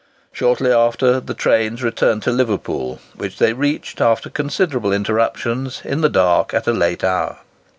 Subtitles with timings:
[0.33, 6.09] Shortly after, the trains returned to Liverpool, which they reached, after considerable interruptions, in the
[6.09, 7.37] dark, at a late hour.